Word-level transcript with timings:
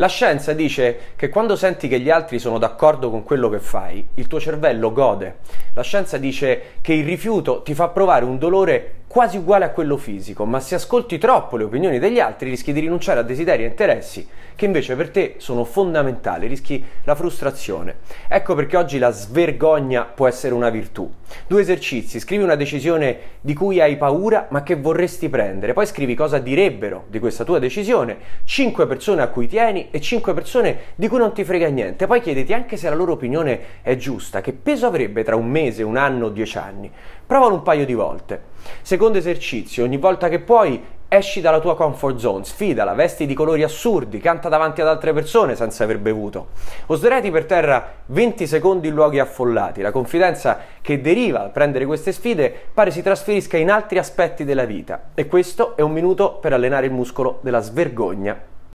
La 0.00 0.06
scienza 0.06 0.52
dice 0.52 0.96
che 1.16 1.28
quando 1.28 1.56
senti 1.56 1.88
che 1.88 1.98
gli 1.98 2.08
altri 2.08 2.38
sono 2.38 2.58
d'accordo 2.58 3.10
con 3.10 3.24
quello 3.24 3.48
che 3.48 3.58
fai, 3.58 4.06
il 4.14 4.28
tuo 4.28 4.38
cervello 4.38 4.92
gode. 4.92 5.38
La 5.74 5.82
scienza 5.82 6.18
dice 6.18 6.74
che 6.80 6.92
il 6.92 7.04
rifiuto 7.04 7.62
ti 7.62 7.74
fa 7.74 7.88
provare 7.88 8.24
un 8.24 8.38
dolore 8.38 9.00
quasi 9.18 9.36
uguale 9.36 9.64
a 9.64 9.70
quello 9.70 9.96
fisico, 9.96 10.44
ma 10.44 10.60
se 10.60 10.76
ascolti 10.76 11.18
troppo 11.18 11.56
le 11.56 11.64
opinioni 11.64 11.98
degli 11.98 12.20
altri 12.20 12.50
rischi 12.50 12.72
di 12.72 12.78
rinunciare 12.78 13.18
a 13.18 13.24
desideri 13.24 13.64
e 13.64 13.66
interessi 13.66 14.24
che 14.54 14.64
invece 14.64 14.94
per 14.94 15.10
te 15.10 15.34
sono 15.38 15.64
fondamentali, 15.64 16.46
rischi 16.46 16.84
la 17.02 17.16
frustrazione. 17.16 17.96
Ecco 18.28 18.54
perché 18.54 18.76
oggi 18.76 18.98
la 18.98 19.10
svergogna 19.10 20.04
può 20.04 20.28
essere 20.28 20.54
una 20.54 20.70
virtù. 20.70 21.12
Due 21.48 21.60
esercizi, 21.60 22.20
scrivi 22.20 22.44
una 22.44 22.54
decisione 22.54 23.18
di 23.40 23.54
cui 23.54 23.80
hai 23.80 23.96
paura 23.96 24.46
ma 24.50 24.62
che 24.62 24.76
vorresti 24.76 25.28
prendere, 25.28 25.72
poi 25.72 25.86
scrivi 25.86 26.14
cosa 26.14 26.38
direbbero 26.38 27.04
di 27.08 27.18
questa 27.18 27.42
tua 27.42 27.58
decisione, 27.58 28.18
cinque 28.44 28.86
persone 28.86 29.22
a 29.22 29.28
cui 29.28 29.48
tieni 29.48 29.88
e 29.90 30.00
cinque 30.00 30.32
persone 30.32 30.78
di 30.94 31.08
cui 31.08 31.18
non 31.18 31.32
ti 31.32 31.42
frega 31.42 31.66
niente, 31.68 32.06
poi 32.06 32.20
chiediti 32.20 32.52
anche 32.52 32.76
se 32.76 32.88
la 32.88 32.94
loro 32.94 33.12
opinione 33.12 33.60
è 33.82 33.96
giusta, 33.96 34.40
che 34.40 34.52
peso 34.52 34.86
avrebbe 34.86 35.24
tra 35.24 35.34
un 35.34 35.48
mese, 35.48 35.82
un 35.82 35.96
anno 35.96 36.26
o 36.26 36.28
dieci 36.30 36.56
anni. 36.56 36.90
Provalo 37.26 37.54
un 37.54 37.62
paio 37.62 37.84
di 37.84 37.94
volte. 37.94 38.56
Secondo 38.82 39.18
esercizio, 39.18 39.84
ogni 39.84 39.98
volta 39.98 40.28
che 40.28 40.40
puoi 40.40 40.82
esci 41.08 41.40
dalla 41.40 41.58
tua 41.58 41.74
comfort 41.74 42.18
zone, 42.18 42.44
sfidala, 42.44 42.92
vesti 42.92 43.24
di 43.24 43.32
colori 43.32 43.62
assurdi, 43.62 44.18
canta 44.18 44.50
davanti 44.50 44.82
ad 44.82 44.88
altre 44.88 45.14
persone 45.14 45.56
senza 45.56 45.84
aver 45.84 45.98
bevuto. 45.98 46.48
O 46.86 46.96
sdraiati 46.96 47.30
per 47.30 47.46
terra 47.46 47.94
20 48.06 48.46
secondi 48.46 48.88
in 48.88 48.94
luoghi 48.94 49.18
affollati. 49.18 49.80
La 49.80 49.90
confidenza 49.90 50.58
che 50.82 51.00
deriva 51.00 51.38
dal 51.38 51.50
prendere 51.50 51.86
queste 51.86 52.12
sfide 52.12 52.54
pare 52.72 52.90
si 52.90 53.02
trasferisca 53.02 53.56
in 53.56 53.70
altri 53.70 53.98
aspetti 53.98 54.44
della 54.44 54.64
vita. 54.64 55.10
E 55.14 55.26
questo 55.26 55.76
è 55.76 55.80
un 55.80 55.92
minuto 55.92 56.34
per 56.34 56.52
allenare 56.52 56.86
il 56.86 56.92
muscolo 56.92 57.38
della 57.42 57.60
svergogna 57.60 58.56